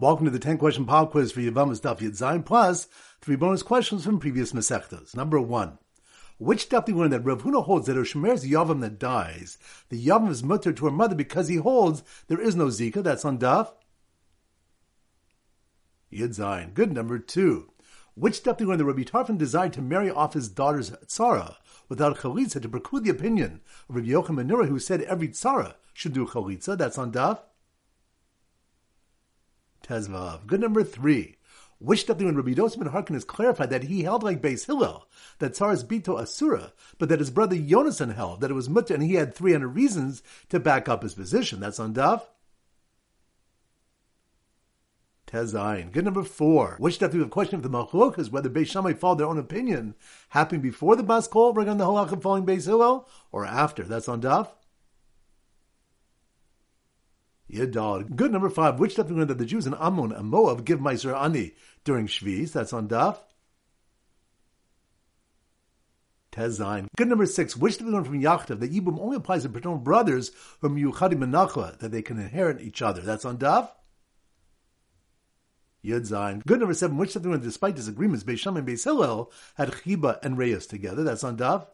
[0.00, 2.88] Welcome to the 10 question pop quiz for Yevamos Daf Yud Zayin, plus
[3.20, 5.14] three bonus questions from previous Masechtas.
[5.14, 5.76] Number one.
[6.38, 9.58] Which daf do you learn that Rav Huna holds that if Shomeres Yavam that dies,
[9.90, 13.02] the Yavam is mutter to her mother because he holds there is no Zika?
[13.02, 13.74] That's on daf.
[16.10, 16.72] Yud Zayin.
[16.72, 16.94] Good.
[16.94, 17.70] Number two.
[18.14, 21.56] Which daf do you learn that Rabbi Tarfon desired to marry off his daughter's tzara
[21.90, 26.14] without chalitza to preclude the opinion of Rabbi Yochanan ben who said every tzara should
[26.14, 26.78] do chalitza?
[26.78, 27.40] That's on daf.
[29.90, 30.46] Tezvav.
[30.46, 31.36] Good number three.
[31.80, 35.08] Which stuff when Rabbi Yosef ben Harkinas clarified that he held like Beis Hillel,
[35.38, 39.02] that Tsaras Bito Asura, but that his brother Yonasan held that it was Mutta and
[39.02, 41.58] he had 300 reasons to back up his position.
[41.58, 42.22] That's on Daf.
[45.26, 45.90] Tezayin.
[45.90, 46.76] Good number four.
[46.78, 49.38] Which stuff we have a question of the Machlokas, whether Beis Shammai followed their own
[49.38, 49.94] opinion,
[50.30, 53.84] happening before the Bas Kol, bring on the halach of following Beis Hillel, or after.
[53.84, 54.48] That's on Daf.
[57.50, 58.14] Yedal.
[58.14, 58.78] Good number five.
[58.78, 61.54] Which stuff we learned that the Jews in Ammon and Moab give Maaser Ani
[61.84, 62.52] during Shviis?
[62.52, 63.18] That's on Daf.
[66.32, 66.86] Tezain.
[66.96, 67.56] Good number six.
[67.56, 70.28] Which stuff we learned from Yachtav that Yibum only applies to paternal brothers
[70.60, 73.00] from Yuchadim and that they can inherit each other?
[73.00, 73.70] That's on Daf.
[75.84, 76.46] Yud.
[76.46, 76.98] Good number seven.
[76.98, 80.66] Which stuff we learned despite disagreements, Beis Shammai and Beis Hillel had Chiba and Reyes
[80.66, 81.02] together?
[81.02, 81.66] That's on Daf.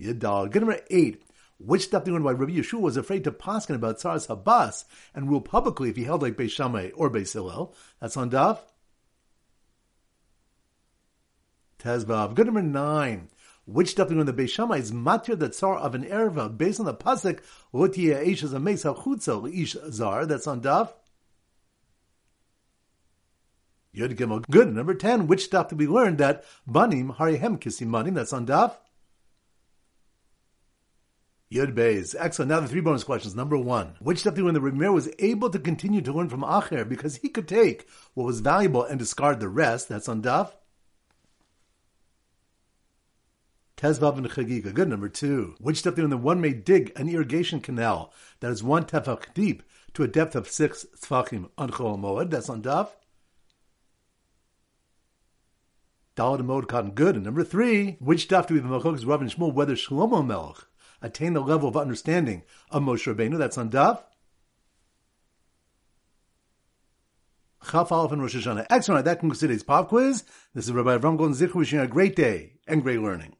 [0.00, 0.50] Yedal.
[0.50, 1.22] Good number eight
[1.58, 5.88] which anyone why Rabbi Yehoshua was afraid to paskin about Tsaras Habas and rule publicly
[5.88, 7.74] if he held like Beis Shammai or Beis Hillel.
[8.00, 8.58] That's on Daf.
[11.78, 12.34] Tezvav.
[12.34, 13.28] Good number nine.
[13.64, 16.86] Which stuff when the Beis Shammai is matir the tsar of an erva based on
[16.86, 17.40] the pasuk
[17.72, 20.26] lotia ish as a mesa chutza ish zar.
[20.26, 20.92] That's on Daf.
[23.96, 24.44] Yud Gimel.
[24.50, 24.74] Good.
[24.74, 25.26] Number 10.
[25.26, 28.14] Which stuff did we learn that banim harihem kisimanim?
[28.14, 28.76] That's on Daf.
[31.52, 32.14] Yud Beis.
[32.18, 32.50] Excellent.
[32.50, 33.36] Now the three bonus questions.
[33.36, 36.42] Number one, which stuff do when the Ramir was able to continue to learn from
[36.42, 39.88] Acher because he could take what was valuable and discard the rest?
[39.88, 40.52] That's on Daf.
[43.76, 44.74] Tezvav and Chagiga.
[44.74, 44.88] Good.
[44.88, 48.64] Number two, which stuff do when the one may dig an irrigation canal that is
[48.64, 49.62] one tefach deep
[49.94, 52.30] to a depth of six tefachim on Chol Moed?
[52.30, 52.88] That's on Daf.
[56.16, 56.94] Dalad Moed Katan.
[56.94, 57.14] Good.
[57.14, 60.64] And number three, which stuff do we have Machlokas Rav and Shmuel whether Shlomo Melech
[61.02, 63.38] attain the level of understanding of Moshe Rabbeinu.
[63.38, 64.02] That's on Daf.
[67.70, 68.66] Chaf Aleph and Rosh Hashanah.
[68.70, 69.04] Excellent.
[69.04, 70.24] That concludes today's pop quiz.
[70.54, 73.34] This is Rabbi Avram Golden Zich wishing you a great day and great learning.